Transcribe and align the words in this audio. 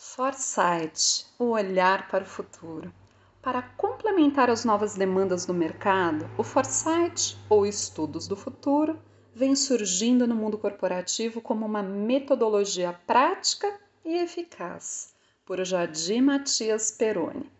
Foresight, 0.00 1.26
o 1.40 1.46
olhar 1.46 2.06
para 2.06 2.22
o 2.22 2.26
futuro. 2.26 2.94
Para 3.42 3.62
complementar 3.76 4.48
as 4.48 4.64
novas 4.64 4.94
demandas 4.94 5.44
do 5.44 5.52
mercado, 5.52 6.30
o 6.38 6.44
Foresight, 6.44 7.36
ou 7.48 7.66
estudos 7.66 8.28
do 8.28 8.36
futuro, 8.36 8.96
vem 9.34 9.56
surgindo 9.56 10.24
no 10.24 10.36
mundo 10.36 10.56
corporativo 10.56 11.40
como 11.40 11.66
uma 11.66 11.82
metodologia 11.82 12.92
prática 13.08 13.76
e 14.04 14.14
eficaz, 14.18 15.14
por 15.44 15.64
Jadir 15.64 16.22
Matias 16.22 16.92
Peroni. 16.92 17.50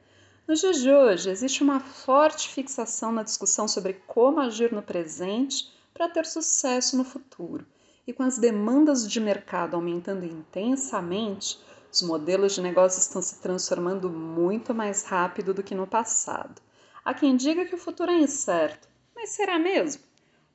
Nos 0.47 0.61
dias 0.61 0.81
de 0.81 0.93
hoje, 0.93 1.31
existe 1.31 1.65
uma 1.65 1.81
forte 1.81 2.49
fixação 2.51 3.11
na 3.11 3.25
discussão 3.25 3.67
sobre 3.67 3.95
como 4.07 4.39
agir 4.39 4.73
no 4.73 4.81
presente 4.81 5.73
para 5.93 6.09
ter 6.09 6.25
sucesso 6.25 6.97
no 6.97 7.03
futuro. 7.03 7.67
E 8.07 8.13
com 8.13 8.23
as 8.23 8.39
demandas 8.39 9.11
de 9.11 9.21
mercado 9.21 9.75
aumentando 9.75 10.25
intensamente, 10.25 11.59
os 11.91 12.03
modelos 12.03 12.55
de 12.55 12.61
negócio 12.61 13.01
estão 13.01 13.23
se 13.23 13.41
transformando 13.41 14.11
muito 14.11 14.75
mais 14.75 15.05
rápido 15.05 15.55
do 15.55 15.63
que 15.63 15.75
no 15.75 15.87
passado. 15.87 16.61
Há 17.05 17.15
quem 17.15 17.37
diga 17.37 17.65
que 17.65 17.75
o 17.75 17.79
futuro 17.79 18.11
é 18.11 18.19
incerto, 18.19 18.89
mas 19.15 19.31
será 19.31 19.59
mesmo? 19.59 20.03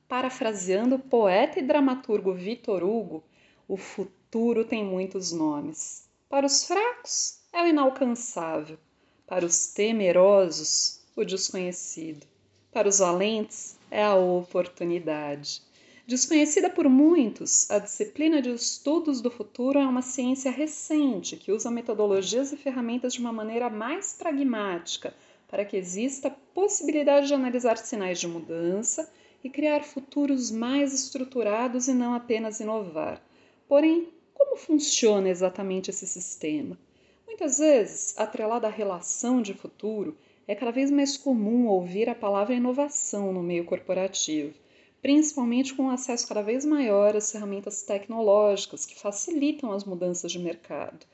Parafraseando 0.08 0.96
o 0.96 0.98
poeta 0.98 1.58
e 1.58 1.62
dramaturgo 1.62 2.32
Vitor 2.32 2.84
Hugo, 2.84 3.24
o 3.66 3.76
futuro 3.76 4.64
tem 4.64 4.84
muitos 4.84 5.32
nomes. 5.32 6.08
Para 6.28 6.46
os 6.46 6.64
fracos, 6.64 7.40
é 7.52 7.62
o 7.62 7.66
inalcançável. 7.66 8.78
Para 9.26 9.44
os 9.44 9.68
temerosos, 9.68 11.00
o 11.16 11.24
desconhecido. 11.24 12.26
Para 12.72 12.88
os 12.88 12.98
valentes, 12.98 13.78
é 13.90 14.04
a 14.04 14.14
oportunidade. 14.14 15.62
Desconhecida 16.06 16.68
por 16.68 16.86
muitos, 16.86 17.70
a 17.70 17.78
disciplina 17.78 18.42
de 18.42 18.50
estudos 18.50 19.22
do 19.22 19.30
futuro 19.30 19.78
é 19.78 19.86
uma 19.86 20.02
ciência 20.02 20.50
recente 20.50 21.34
que 21.34 21.50
usa 21.50 21.70
metodologias 21.70 22.52
e 22.52 22.58
ferramentas 22.58 23.14
de 23.14 23.20
uma 23.20 23.32
maneira 23.32 23.70
mais 23.70 24.12
pragmática 24.12 25.14
para 25.48 25.64
que 25.64 25.78
exista 25.78 26.28
possibilidade 26.52 27.28
de 27.28 27.32
analisar 27.32 27.78
sinais 27.78 28.20
de 28.20 28.28
mudança 28.28 29.10
e 29.42 29.48
criar 29.48 29.82
futuros 29.82 30.50
mais 30.50 30.92
estruturados 30.92 31.88
e 31.88 31.94
não 31.94 32.12
apenas 32.12 32.60
inovar. 32.60 33.22
Porém, 33.66 34.10
como 34.34 34.58
funciona 34.58 35.30
exatamente 35.30 35.88
esse 35.88 36.06
sistema? 36.06 36.78
Muitas 37.26 37.56
vezes, 37.56 38.14
atrelada 38.18 38.66
à 38.66 38.70
relação 38.70 39.40
de 39.40 39.54
futuro, 39.54 40.14
é 40.46 40.54
cada 40.54 40.70
vez 40.70 40.90
mais 40.90 41.16
comum 41.16 41.66
ouvir 41.66 42.10
a 42.10 42.14
palavra 42.14 42.54
inovação 42.54 43.32
no 43.32 43.42
meio 43.42 43.64
corporativo 43.64 44.62
principalmente 45.04 45.74
com 45.74 45.90
acesso 45.90 46.26
cada 46.26 46.40
vez 46.40 46.64
maior 46.64 47.14
às 47.14 47.30
ferramentas 47.30 47.82
tecnológicas 47.82 48.86
que 48.86 48.98
facilitam 48.98 49.70
as 49.70 49.84
mudanças 49.84 50.32
de 50.32 50.38
mercado. 50.38 51.04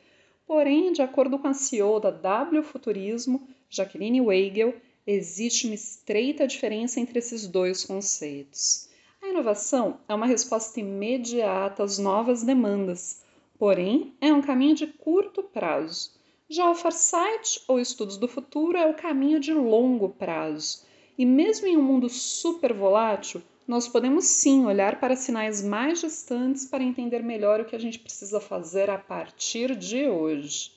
Porém, 0.46 0.92
de 0.92 1.02
acordo 1.02 1.36
com 1.40 1.48
a 1.48 1.54
CEO 1.54 1.98
da 1.98 2.12
W 2.12 2.62
Futurismo, 2.62 3.48
Jacqueline 3.68 4.20
Weigel, 4.20 4.76
existe 5.04 5.66
uma 5.66 5.74
estreita 5.74 6.46
diferença 6.46 7.00
entre 7.00 7.18
esses 7.18 7.48
dois 7.48 7.84
conceitos. 7.84 8.88
A 9.20 9.26
inovação 9.26 9.98
é 10.08 10.14
uma 10.14 10.24
resposta 10.26 10.78
imediata 10.78 11.82
às 11.82 11.98
novas 11.98 12.44
demandas, 12.44 13.24
porém 13.58 14.14
é 14.20 14.32
um 14.32 14.40
caminho 14.40 14.76
de 14.76 14.86
curto 14.86 15.42
prazo. 15.42 16.12
Já 16.48 16.70
o 16.70 16.76
foresight, 16.76 17.60
ou 17.66 17.80
estudos 17.80 18.16
do 18.16 18.28
futuro, 18.28 18.78
é 18.78 18.86
o 18.86 18.94
caminho 18.94 19.40
de 19.40 19.52
longo 19.52 20.10
prazo. 20.10 20.84
E 21.18 21.26
mesmo 21.26 21.66
em 21.66 21.76
um 21.76 21.82
mundo 21.82 22.08
super 22.08 22.72
volátil, 22.72 23.42
nós 23.70 23.86
podemos 23.86 24.24
sim 24.24 24.66
olhar 24.66 24.98
para 24.98 25.14
sinais 25.14 25.62
mais 25.62 26.00
distantes 26.00 26.66
para 26.66 26.82
entender 26.82 27.22
melhor 27.22 27.60
o 27.60 27.64
que 27.64 27.76
a 27.76 27.78
gente 27.78 28.00
precisa 28.00 28.40
fazer 28.40 28.90
a 28.90 28.98
partir 28.98 29.76
de 29.76 30.08
hoje. 30.08 30.72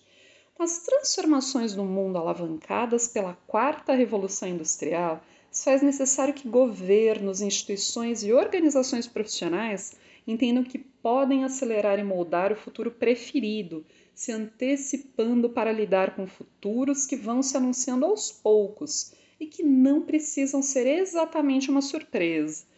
As 0.60 0.78
transformações 0.78 1.74
do 1.74 1.84
mundo 1.84 2.20
alavancadas 2.20 3.08
pela 3.08 3.34
quarta 3.48 3.96
revolução 3.96 4.48
industrial, 4.48 5.24
faz 5.52 5.82
necessário 5.82 6.36
que 6.36 6.48
governos, 6.48 7.42
instituições 7.42 8.24
e 8.24 8.32
organizações 8.32 9.08
profissionais 9.08 9.96
entendam 10.28 10.64
que 10.64 10.78
podem 10.78 11.44
acelerar 11.44 11.98
e 11.98 12.04
moldar 12.04 12.52
o 12.52 12.56
futuro 12.56 12.92
preferido, 12.92 13.84
se 14.14 14.32
antecipando 14.32 15.50
para 15.50 15.72
lidar 15.72 16.16
com 16.16 16.28
futuros 16.28 17.08
que 17.08 17.16
vão 17.16 17.42
se 17.42 17.58
anunciando 17.58 18.06
aos 18.06 18.32
poucos 18.32 19.16
e 19.40 19.48
que 19.48 19.64
não 19.64 20.04
precisam 20.04 20.62
ser 20.62 20.86
exatamente 20.86 21.72
uma 21.72 21.82
surpresa 21.82 22.72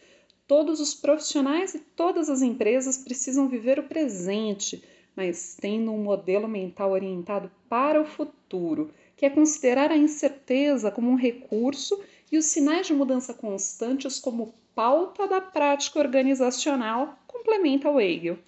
Todos 0.46 0.80
os 0.80 0.94
profissionais 0.94 1.74
e 1.74 1.80
todas 1.80 2.30
as 2.30 2.40
empresas 2.40 2.98
precisam 2.98 3.48
viver 3.48 3.80
o 3.80 3.88
presente, 3.88 4.82
mas 5.16 5.56
tendo 5.60 5.90
um 5.90 6.02
modelo 6.02 6.46
mental 6.46 6.92
orientado 6.92 7.50
para 7.68 8.00
o 8.00 8.06
futuro, 8.06 8.92
que 9.16 9.26
é 9.26 9.30
considerar 9.30 9.90
a 9.90 9.96
incerteza 9.96 10.90
como 10.90 11.10
um 11.10 11.16
recurso 11.16 12.00
e 12.30 12.38
os 12.38 12.44
sinais 12.44 12.86
de 12.86 12.94
mudança 12.94 13.34
constantes 13.34 14.20
como 14.20 14.54
pauta 14.74 15.26
da 15.26 15.40
prática 15.40 15.98
organizacional, 15.98 17.18
complementa 17.26 17.90
o 17.90 18.00
Hegel. 18.00 18.38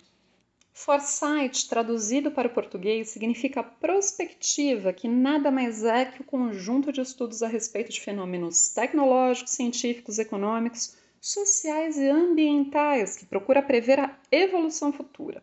Foresight, 0.72 1.68
traduzido 1.68 2.30
para 2.30 2.46
o 2.46 2.52
português, 2.52 3.08
significa 3.08 3.64
prospectiva, 3.64 4.92
que 4.92 5.08
nada 5.08 5.50
mais 5.50 5.82
é 5.82 6.04
que 6.04 6.20
o 6.20 6.24
conjunto 6.24 6.92
de 6.92 7.00
estudos 7.00 7.42
a 7.42 7.48
respeito 7.48 7.90
de 7.90 8.00
fenômenos 8.00 8.68
tecnológicos, 8.68 9.54
científicos, 9.54 10.20
econômicos, 10.20 10.96
sociais 11.32 11.98
e 11.98 12.08
ambientais, 12.08 13.16
que 13.16 13.26
procura 13.26 13.62
prever 13.62 14.00
a 14.00 14.16
evolução 14.32 14.92
futura. 14.92 15.42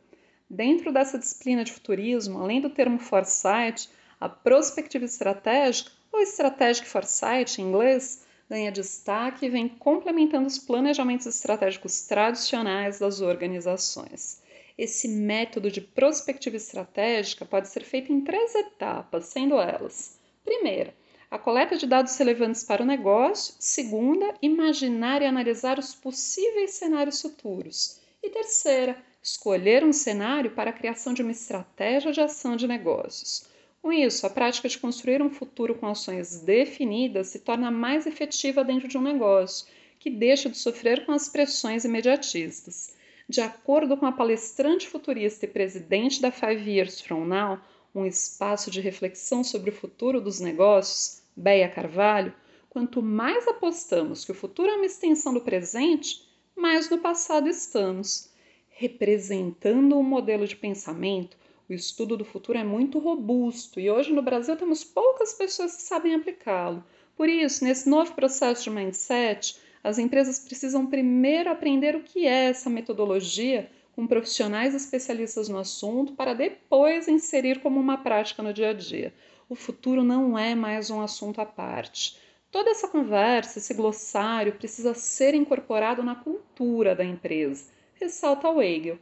Dentro 0.50 0.92
dessa 0.92 1.20
disciplina 1.20 1.64
de 1.64 1.72
futurismo, 1.72 2.40
além 2.40 2.60
do 2.60 2.70
termo 2.70 2.98
foresight, 2.98 3.90
a 4.20 4.28
prospectiva 4.28 5.06
estratégica, 5.06 5.92
ou 6.12 6.22
strategic 6.22 6.88
foresight 6.88 7.62
em 7.62 7.66
inglês, 7.66 8.26
ganha 8.50 8.72
destaque 8.72 9.46
e 9.46 9.50
vem 9.50 9.68
complementando 9.68 10.48
os 10.48 10.58
planejamentos 10.58 11.28
estratégicos 11.28 12.08
tradicionais 12.08 13.00
das 13.00 13.22
organizações. 13.22 14.42
Esse 14.78 15.08
método 15.08 15.70
de 15.70 15.82
prospectiva 15.82 16.56
estratégica 16.56 17.46
pode 17.46 17.68
ser 17.70 17.84
feito 17.84 18.12
em 18.12 18.22
três 18.22 18.56
etapas, 18.56 19.28
sendo 19.28 19.60
elas: 19.60 20.20
primeira, 20.44 20.94
a 21.36 21.38
coleta 21.38 21.76
de 21.76 21.86
dados 21.86 22.16
relevantes 22.16 22.64
para 22.64 22.82
o 22.82 22.86
negócio. 22.86 23.54
Segunda, 23.60 24.34
imaginar 24.42 25.22
e 25.22 25.26
analisar 25.26 25.78
os 25.78 25.94
possíveis 25.94 26.72
cenários 26.72 27.22
futuros. 27.22 28.00
E 28.24 28.30
terceira, 28.30 28.98
escolher 29.22 29.84
um 29.84 29.92
cenário 29.92 30.52
para 30.52 30.70
a 30.70 30.74
criação 30.74 31.14
de 31.14 31.22
uma 31.22 31.34
estratégia 31.34 32.14
de 32.14 32.22
ação 32.22 32.56
de 32.56 32.66
negócios. 32.68 33.50
Com 33.82 33.92
isso, 33.92 34.26
a 34.26 34.30
prática 34.30 34.70
de 34.70 34.80
construir 34.80 35.22
um 35.22 35.30
futuro 35.30 35.76
com 35.76 35.88
ações 35.88 36.40
definidas 36.40 37.28
se 37.28 37.40
torna 37.40 37.70
mais 37.70 38.08
efetiva 38.08 38.64
dentro 38.64 38.88
de 38.88 38.98
um 38.98 39.02
negócio, 39.02 39.68
que 40.00 40.10
deixa 40.10 40.50
de 40.50 40.58
sofrer 40.58 41.06
com 41.06 41.12
as 41.12 41.28
pressões 41.28 41.84
imediatistas. 41.84 42.96
De 43.28 43.42
acordo 43.42 43.98
com 43.98 44.06
a 44.06 44.12
palestrante 44.12 44.88
futurista 44.88 45.46
e 45.46 45.50
presidente 45.50 46.22
da 46.22 46.32
Five 46.32 46.72
Years 46.72 47.02
From 47.02 47.26
Now, 47.26 47.60
um 47.94 48.06
espaço 48.06 48.72
de 48.72 48.80
reflexão 48.80 49.44
sobre 49.44 49.70
o 49.70 49.76
futuro 49.76 50.20
dos 50.20 50.40
negócios, 50.40 51.25
Beia 51.36 51.68
Carvalho, 51.68 52.34
quanto 52.70 53.02
mais 53.02 53.46
apostamos 53.48 54.24
que 54.24 54.32
o 54.32 54.36
futuro 54.36 54.70
é 54.70 54.76
uma 54.76 54.86
extensão 54.86 55.34
do 55.34 55.42
presente, 55.42 56.26
mais 56.56 56.90
no 56.90 56.98
passado 56.98 57.50
estamos. 57.50 58.32
Representando 58.70 59.98
um 59.98 60.04
modelo 60.04 60.48
de 60.48 60.56
pensamento, 60.56 61.38
o 61.70 61.74
estudo 61.74 62.16
do 62.16 62.24
futuro 62.24 62.58
é 62.58 62.64
muito 62.64 63.00
robusto 63.00 63.80
e 63.80 63.90
hoje 63.90 64.14
no 64.14 64.22
Brasil 64.22 64.56
temos 64.56 64.84
poucas 64.84 65.34
pessoas 65.34 65.76
que 65.76 65.82
sabem 65.82 66.16
aplicá-lo. 66.16 66.84
Por 67.18 67.28
isso, 67.28 67.64
nesse 67.64 67.90
novo 67.90 68.14
processo 68.14 68.64
de 68.64 68.70
mindset, 68.70 69.58
as 69.84 69.98
empresas 69.98 70.40
precisam 70.40 70.88
primeiro 70.88 71.50
aprender 71.50 71.96
o 71.96 72.04
que 72.04 72.26
é 72.26 72.46
essa 72.46 72.70
metodologia 72.70 73.70
com 73.94 74.08
profissionais 74.08 74.74
especialistas 74.74 75.50
no 75.50 75.58
assunto 75.58 76.14
para 76.14 76.34
depois 76.34 77.08
inserir 77.08 77.60
como 77.60 77.80
uma 77.80 77.98
prática 77.98 78.44
no 78.44 78.54
dia 78.54 78.70
a 78.70 78.74
dia 78.74 79.14
o 79.48 79.56
futuro 79.56 80.04
não 80.04 80.38
é 80.38 80.56
mais 80.56 80.90
um 80.90 81.02
assunto 81.02 81.40
à 81.40 81.46
parte. 81.46 82.18
Toda 82.50 82.72
essa 82.72 82.88
conversa, 82.88 83.60
esse 83.60 83.74
glossário, 83.74 84.54
precisa 84.54 84.94
ser 84.94 85.36
incorporado 85.36 86.02
na 86.02 86.16
cultura 86.16 86.96
da 86.96 87.04
empresa, 87.04 87.66
ressalta 87.96 88.50
Weigel. 88.50 88.98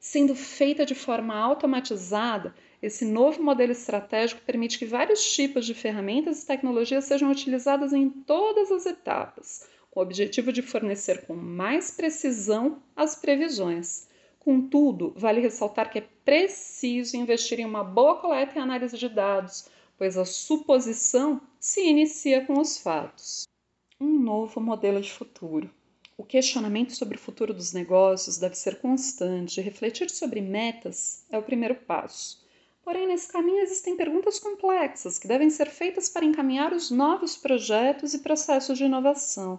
Sendo 0.00 0.34
feita 0.34 0.84
de 0.84 0.94
forma 0.94 1.34
automatizada, 1.36 2.54
esse 2.82 3.04
novo 3.04 3.42
modelo 3.42 3.72
estratégico 3.72 4.42
permite 4.42 4.78
que 4.78 4.84
vários 4.84 5.32
tipos 5.32 5.64
de 5.64 5.74
ferramentas 5.74 6.42
e 6.42 6.46
tecnologias 6.46 7.04
sejam 7.04 7.30
utilizadas 7.30 7.92
em 7.92 8.10
todas 8.10 8.70
as 8.70 8.86
etapas, 8.86 9.68
com 9.90 10.00
o 10.00 10.02
objetivo 10.02 10.52
de 10.52 10.60
fornecer 10.60 11.24
com 11.26 11.34
mais 11.34 11.90
precisão 11.90 12.82
as 12.96 13.14
previsões. 13.14 14.08
Contudo, 14.40 15.14
vale 15.16 15.40
ressaltar 15.40 15.90
que 15.90 16.00
é 16.00 16.06
preciso 16.24 17.16
investir 17.16 17.60
em 17.60 17.64
uma 17.64 17.82
boa 17.82 18.16
coleta 18.16 18.58
e 18.58 18.60
análise 18.60 18.98
de 18.98 19.08
dados, 19.08 19.70
pois 19.96 20.16
a 20.16 20.24
suposição 20.24 21.40
se 21.58 21.82
inicia 21.82 22.44
com 22.44 22.60
os 22.60 22.78
fatos. 22.78 23.46
Um 24.00 24.18
novo 24.18 24.60
modelo 24.60 25.00
de 25.00 25.12
futuro. 25.12 25.70
O 26.16 26.24
questionamento 26.24 26.94
sobre 26.94 27.16
o 27.16 27.20
futuro 27.20 27.52
dos 27.52 27.72
negócios 27.72 28.38
deve 28.38 28.54
ser 28.54 28.80
constante 28.80 29.60
refletir 29.60 30.10
sobre 30.10 30.40
metas 30.40 31.24
é 31.30 31.36
o 31.36 31.42
primeiro 31.42 31.74
passo. 31.74 32.44
Porém, 32.84 33.08
nesse 33.08 33.32
caminho 33.32 33.62
existem 33.62 33.96
perguntas 33.96 34.38
complexas 34.38 35.18
que 35.18 35.26
devem 35.26 35.48
ser 35.48 35.70
feitas 35.70 36.08
para 36.08 36.24
encaminhar 36.24 36.72
os 36.72 36.90
novos 36.90 37.36
projetos 37.36 38.14
e 38.14 38.18
processos 38.18 38.76
de 38.76 38.84
inovação. 38.84 39.58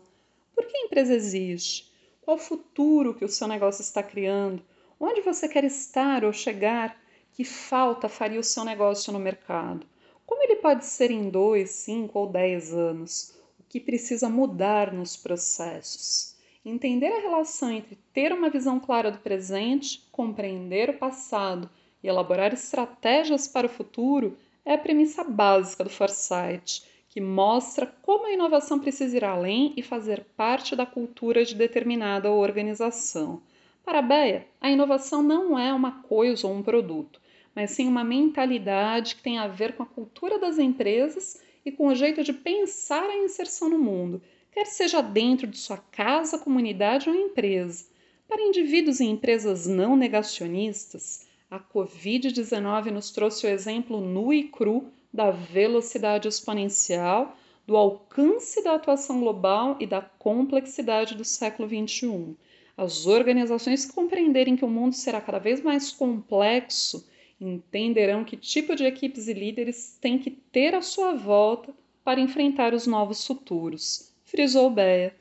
Por 0.53 0.65
que 0.65 0.77
a 0.77 0.81
empresa 0.81 1.13
existe? 1.13 1.91
Qual 2.21 2.37
o 2.37 2.39
futuro 2.39 3.13
que 3.13 3.25
o 3.25 3.29
seu 3.29 3.47
negócio 3.47 3.81
está 3.81 4.01
criando? 4.01 4.63
Onde 4.99 5.21
você 5.21 5.49
quer 5.49 5.63
estar 5.63 6.23
ou 6.23 6.31
chegar? 6.31 6.97
Que 7.33 7.43
falta 7.43 8.07
faria 8.07 8.39
o 8.39 8.43
seu 8.43 8.63
negócio 8.63 9.11
no 9.11 9.19
mercado? 9.19 9.85
Como 10.25 10.43
ele 10.43 10.57
pode 10.57 10.85
ser 10.85 11.11
em 11.11 11.29
dois, 11.29 11.69
cinco 11.69 12.19
ou 12.19 12.27
dez 12.27 12.73
anos? 12.73 13.35
O 13.59 13.63
que 13.69 13.79
precisa 13.79 14.27
mudar 14.29 14.93
nos 14.93 15.15
processos? 15.15 16.35
Entender 16.63 17.11
a 17.11 17.19
relação 17.19 17.69
entre 17.69 17.97
ter 18.11 18.33
uma 18.33 18.49
visão 18.49 18.79
clara 18.79 19.11
do 19.11 19.19
presente, 19.19 20.01
compreender 20.11 20.89
o 20.89 20.97
passado 20.97 21.69
e 22.01 22.07
elaborar 22.07 22.53
estratégias 22.53 23.47
para 23.47 23.67
o 23.67 23.69
futuro 23.69 24.37
é 24.65 24.73
a 24.73 24.77
premissa 24.77 25.23
básica 25.23 25.83
do 25.83 25.91
Foresight, 25.91 26.83
que 27.07 27.21
mostra 27.21 27.85
como 28.01 28.25
a 28.25 28.31
inovação 28.31 28.79
precisa 28.79 29.15
ir 29.15 29.23
além 29.23 29.73
e 29.77 29.83
fazer 29.83 30.25
parte 30.35 30.75
da 30.75 30.85
cultura 30.85 31.45
de 31.45 31.53
determinada 31.53 32.31
organização. 32.31 33.41
Para 33.85 33.99
a 33.99 34.01
Beia, 34.01 34.47
a 34.59 34.71
inovação 34.71 35.21
não 35.21 35.57
é 35.57 35.71
uma 35.71 36.01
coisa 36.03 36.47
ou 36.47 36.53
um 36.53 36.63
produto, 36.63 37.21
mas 37.55 37.71
sim 37.71 37.87
uma 37.87 38.03
mentalidade 38.03 39.15
que 39.15 39.23
tem 39.23 39.37
a 39.37 39.47
ver 39.47 39.75
com 39.75 39.83
a 39.83 39.87
cultura 39.87 40.37
das 40.37 40.59
empresas 40.59 41.41
e 41.65 41.71
com 41.71 41.87
o 41.87 41.95
jeito 41.95 42.21
de 42.21 42.33
pensar 42.33 43.09
a 43.09 43.15
inserção 43.15 43.69
no 43.69 43.79
mundo, 43.79 44.21
quer 44.51 44.65
seja 44.65 45.01
dentro 45.01 45.47
de 45.47 45.57
sua 45.57 45.77
casa, 45.77 46.37
comunidade 46.37 47.09
ou 47.09 47.15
empresa. 47.15 47.85
Para 48.27 48.41
indivíduos 48.41 48.99
e 48.99 49.05
empresas 49.05 49.65
não 49.65 49.95
negacionistas, 49.95 51.27
a 51.49 51.59
Covid-19 51.59 52.91
nos 52.91 53.11
trouxe 53.11 53.47
o 53.47 53.49
exemplo 53.49 54.01
nu 54.01 54.33
e 54.33 54.43
cru 54.43 54.91
da 55.13 55.31
velocidade 55.31 56.27
exponencial, 56.27 57.37
do 57.65 57.77
alcance 57.77 58.63
da 58.63 58.75
atuação 58.75 59.19
global 59.19 59.77
e 59.79 59.87
da 59.87 60.01
complexidade 60.01 61.15
do 61.15 61.23
século 61.23 61.67
XXI. 61.67 62.35
As 62.77 63.07
organizações 63.07 63.85
que 63.85 63.93
compreenderem 63.93 64.55
que 64.55 64.65
o 64.65 64.69
mundo 64.69 64.93
será 64.93 65.21
cada 65.21 65.39
vez 65.39 65.61
mais 65.61 65.91
complexo 65.91 67.07
entenderão 67.39 68.23
que 68.23 68.37
tipo 68.37 68.75
de 68.75 68.85
equipes 68.85 69.27
e 69.27 69.33
líderes 69.33 69.97
têm 69.99 70.17
que 70.17 70.31
ter 70.31 70.73
à 70.73 70.81
sua 70.81 71.13
volta 71.13 71.73
para 72.03 72.19
enfrentar 72.19 72.73
os 72.73 72.85
novos 72.85 73.25
futuros, 73.25 74.13
frisou 74.23 74.69
Beia. 74.69 75.15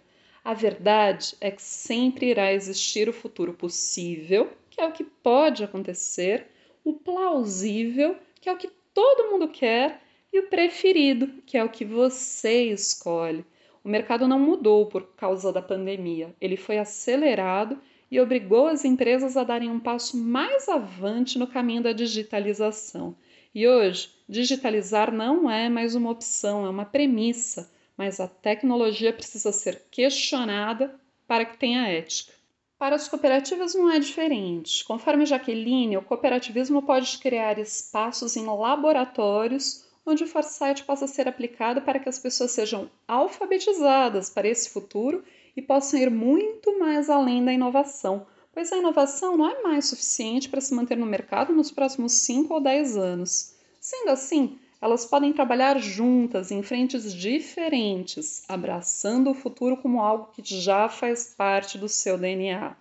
A 0.44 0.52
verdade 0.52 1.34
é 1.40 1.50
que 1.50 1.62
sempre 1.62 2.26
irá 2.26 2.52
existir 2.52 3.08
o 3.08 3.12
futuro 3.12 3.54
possível, 3.54 4.52
que 4.68 4.80
é 4.80 4.86
o 4.86 4.92
que 4.92 5.04
pode 5.04 5.64
acontecer, 5.64 6.46
o 6.84 6.92
plausível, 6.92 8.16
que 8.40 8.48
é 8.48 8.52
o 8.52 8.58
que 8.58 8.70
todo 8.92 9.30
mundo 9.30 9.48
quer, 9.48 10.02
e 10.32 10.38
o 10.38 10.48
preferido, 10.48 11.28
que 11.46 11.56
é 11.56 11.64
o 11.64 11.68
que 11.68 11.84
você 11.84 12.64
escolhe. 12.64 13.44
O 13.82 13.88
mercado 13.88 14.26
não 14.26 14.38
mudou 14.38 14.86
por 14.86 15.14
causa 15.14 15.52
da 15.52 15.62
pandemia, 15.62 16.34
ele 16.40 16.56
foi 16.56 16.78
acelerado 16.78 17.80
e 18.10 18.20
obrigou 18.20 18.66
as 18.66 18.84
empresas 18.84 19.36
a 19.36 19.44
darem 19.44 19.70
um 19.70 19.80
passo 19.80 20.16
mais 20.16 20.68
avante 20.68 21.38
no 21.38 21.46
caminho 21.46 21.82
da 21.82 21.92
digitalização. 21.92 23.16
E 23.54 23.66
hoje, 23.68 24.10
digitalizar 24.28 25.12
não 25.12 25.50
é 25.50 25.68
mais 25.68 25.94
uma 25.94 26.10
opção, 26.10 26.66
é 26.66 26.70
uma 26.70 26.84
premissa, 26.84 27.70
mas 27.96 28.20
a 28.20 28.26
tecnologia 28.26 29.12
precisa 29.12 29.52
ser 29.52 29.82
questionada 29.90 30.98
para 31.26 31.44
que 31.44 31.56
tenha 31.56 31.88
ética. 31.88 32.32
Para 32.78 32.96
as 32.96 33.08
cooperativas 33.08 33.74
não 33.74 33.90
é 33.90 33.98
diferente. 33.98 34.84
Conforme 34.84 35.24
Jaqueline, 35.24 35.96
o 35.96 36.02
cooperativismo 36.02 36.82
pode 36.82 37.18
criar 37.18 37.58
espaços 37.58 38.36
em 38.36 38.44
laboratórios 38.44 39.84
onde 40.06 40.24
o 40.24 40.26
foresight 40.26 40.84
possa 40.84 41.06
ser 41.06 41.26
aplicado 41.26 41.80
para 41.80 41.98
que 41.98 42.08
as 42.08 42.18
pessoas 42.18 42.50
sejam 42.50 42.90
alfabetizadas 43.08 44.28
para 44.28 44.48
esse 44.48 44.68
futuro 44.68 45.24
e 45.56 45.62
possam 45.62 46.00
ir 46.00 46.10
muito 46.10 46.78
mais 46.78 47.08
além 47.08 47.44
da 47.44 47.52
inovação, 47.52 48.26
pois 48.52 48.72
a 48.72 48.76
inovação 48.76 49.36
não 49.36 49.48
é 49.48 49.62
mais 49.62 49.86
suficiente 49.86 50.48
para 50.48 50.60
se 50.60 50.74
manter 50.74 50.96
no 50.96 51.06
mercado 51.06 51.52
nos 51.52 51.70
próximos 51.70 52.12
5 52.12 52.52
ou 52.54 52.60
10 52.60 52.96
anos. 52.96 53.54
Sendo 53.80 54.10
assim, 54.10 54.58
elas 54.80 55.06
podem 55.06 55.32
trabalhar 55.32 55.78
juntas 55.78 56.50
em 56.50 56.62
frentes 56.62 57.14
diferentes, 57.14 58.44
abraçando 58.48 59.30
o 59.30 59.34
futuro 59.34 59.76
como 59.76 60.00
algo 60.00 60.30
que 60.32 60.42
já 60.44 60.88
faz 60.88 61.34
parte 61.36 61.78
do 61.78 61.88
seu 61.88 62.18
DNA. 62.18 62.76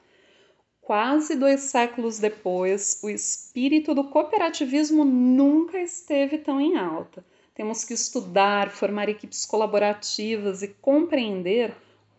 Quase 0.81 1.33
dois 1.35 1.61
séculos 1.61 2.19
depois, 2.19 2.99
o 3.01 3.09
espírito 3.09 3.95
do 3.95 4.03
cooperativismo 4.03 5.05
nunca 5.05 5.79
esteve 5.79 6.37
tão 6.37 6.59
em 6.59 6.77
alta. 6.77 7.25
Temos 7.55 7.85
que 7.85 7.93
estudar, 7.93 8.69
formar 8.69 9.07
equipes 9.07 9.45
colaborativas 9.45 10.61
e 10.61 10.67
compreender 10.67 11.73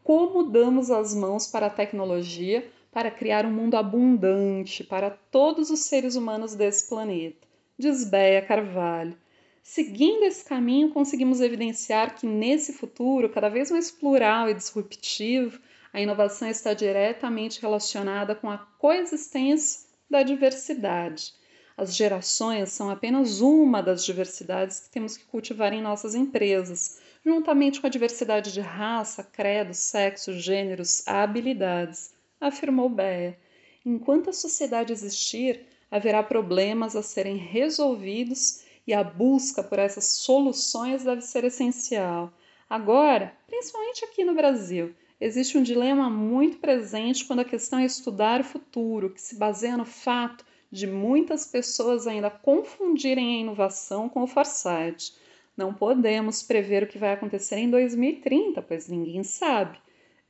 como 0.04 0.44
damos 0.44 0.90
as 0.90 1.14
mãos 1.14 1.46
para 1.46 1.66
a 1.66 1.70
tecnologia 1.70 2.70
para 2.92 3.10
criar 3.10 3.46
um 3.46 3.50
mundo 3.50 3.74
abundante 3.74 4.84
para 4.84 5.10
todos 5.10 5.70
os 5.70 5.80
seres 5.80 6.14
humanos 6.14 6.54
desse 6.54 6.88
planeta. 6.88 7.48
Diz 7.76 8.04
Béia 8.04 8.42
Carvalho. 8.42 9.16
Seguindo 9.62 10.24
esse 10.24 10.44
caminho, 10.44 10.90
conseguimos 10.90 11.40
evidenciar 11.40 12.14
que 12.14 12.26
nesse 12.26 12.74
futuro 12.74 13.30
cada 13.30 13.48
vez 13.48 13.70
mais 13.70 13.90
plural 13.90 14.48
e 14.48 14.54
disruptivo, 14.54 15.58
a 15.90 16.00
inovação 16.00 16.48
está 16.48 16.74
diretamente 16.74 17.62
relacionada 17.62 18.34
com 18.34 18.50
a 18.50 18.58
coexistência 18.58 19.88
da 20.08 20.22
diversidade. 20.22 21.32
As 21.76 21.96
gerações 21.96 22.70
são 22.70 22.88
apenas 22.88 23.40
uma 23.40 23.82
das 23.82 24.04
diversidades 24.04 24.78
que 24.78 24.90
temos 24.90 25.16
que 25.16 25.24
cultivar 25.24 25.72
em 25.72 25.82
nossas 25.82 26.14
empresas, 26.14 27.00
juntamente 27.24 27.80
com 27.80 27.86
a 27.88 27.90
diversidade 27.90 28.52
de 28.52 28.60
raça, 28.60 29.24
credo, 29.24 29.74
sexo, 29.74 30.32
gêneros, 30.34 31.02
habilidades, 31.06 32.14
afirmou 32.40 32.88
Beia. 32.88 33.36
Enquanto 33.84 34.30
a 34.30 34.32
sociedade 34.32 34.92
existir, 34.92 35.66
haverá 35.90 36.22
problemas 36.22 36.94
a 36.94 37.02
serem 37.02 37.36
resolvidos 37.36 38.62
e 38.86 38.94
a 38.94 39.02
busca 39.02 39.62
por 39.62 39.78
essas 39.78 40.04
soluções 40.04 41.02
deve 41.02 41.22
ser 41.22 41.42
essencial. 41.42 42.32
Agora, 42.70 43.36
principalmente 43.48 44.04
aqui 44.04 44.24
no 44.24 44.34
Brasil, 44.34 44.94
existe 45.20 45.58
um 45.58 45.62
dilema 45.62 46.08
muito 46.08 46.58
presente 46.58 47.24
quando 47.24 47.40
a 47.40 47.44
questão 47.44 47.80
é 47.80 47.84
estudar 47.84 48.40
o 48.40 48.44
futuro, 48.44 49.10
que 49.10 49.20
se 49.20 49.36
baseia 49.36 49.76
no 49.76 49.84
fato 49.84 50.44
de 50.74 50.88
muitas 50.88 51.46
pessoas 51.46 52.06
ainda 52.06 52.28
confundirem 52.28 53.36
a 53.36 53.40
inovação 53.42 54.08
com 54.08 54.24
o 54.24 54.26
foresight. 54.26 55.14
Não 55.56 55.72
podemos 55.72 56.42
prever 56.42 56.82
o 56.82 56.86
que 56.88 56.98
vai 56.98 57.12
acontecer 57.12 57.56
em 57.56 57.70
2030, 57.70 58.60
pois 58.60 58.88
ninguém 58.88 59.22
sabe. 59.22 59.78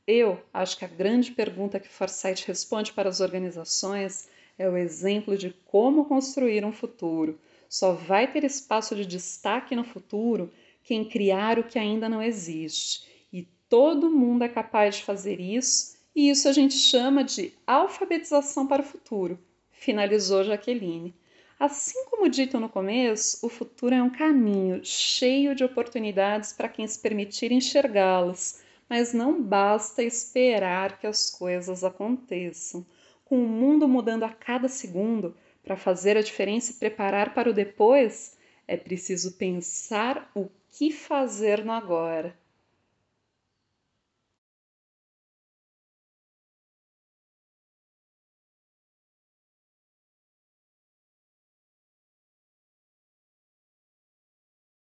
Eu 0.05 0.39
acho 0.53 0.77
que 0.77 0.85
a 0.85 0.87
grande 0.87 1.31
pergunta 1.31 1.79
que 1.79 1.89
Foresight 1.89 2.45
responde 2.47 2.93
para 2.93 3.09
as 3.09 3.21
organizações 3.21 4.29
é 4.55 4.69
o 4.69 4.77
exemplo 4.77 5.35
de 5.35 5.49
como 5.65 6.05
construir 6.05 6.63
um 6.63 6.71
futuro. 6.71 7.39
Só 7.67 7.93
vai 7.93 8.31
ter 8.31 8.43
espaço 8.43 8.95
de 8.95 9.03
destaque 9.03 9.75
no 9.75 9.83
futuro 9.83 10.53
quem 10.83 11.03
criar 11.03 11.57
o 11.57 11.63
que 11.63 11.79
ainda 11.79 12.07
não 12.07 12.21
existe. 12.21 13.09
E 13.33 13.47
todo 13.67 14.11
mundo 14.11 14.43
é 14.43 14.47
capaz 14.47 14.97
de 14.97 15.03
fazer 15.03 15.39
isso, 15.39 15.97
e 16.15 16.29
isso 16.29 16.47
a 16.47 16.53
gente 16.53 16.75
chama 16.75 17.23
de 17.23 17.51
alfabetização 17.65 18.67
para 18.67 18.83
o 18.83 18.85
futuro, 18.85 19.39
finalizou 19.85 20.43
Jaqueline. 20.43 21.13
Assim 21.59 22.03
como 22.05 22.27
dito 22.27 22.59
no 22.59 22.67
começo, 22.67 23.45
o 23.45 23.49
futuro 23.49 23.93
é 23.93 24.01
um 24.01 24.09
caminho 24.09 24.83
cheio 24.83 25.53
de 25.55 25.63
oportunidades 25.63 26.51
para 26.51 26.67
quem 26.67 26.85
se 26.87 26.99
permitir 26.99 27.51
enxergá-las, 27.51 28.63
mas 28.89 29.13
não 29.13 29.41
basta 29.41 30.03
esperar 30.03 30.99
que 30.99 31.07
as 31.07 31.29
coisas 31.29 31.83
aconteçam. 31.83 32.85
Com 33.23 33.43
o 33.43 33.47
mundo 33.47 33.87
mudando 33.87 34.23
a 34.23 34.29
cada 34.29 34.67
segundo, 34.67 35.35
para 35.63 35.77
fazer 35.77 36.17
a 36.17 36.21
diferença 36.21 36.71
e 36.71 36.75
preparar 36.75 37.33
para 37.33 37.49
o 37.49 37.53
depois, 37.53 38.37
é 38.67 38.75
preciso 38.75 39.37
pensar 39.37 40.29
o 40.35 40.49
que 40.69 40.91
fazer 40.91 41.63
no 41.63 41.71
agora. 41.71 42.35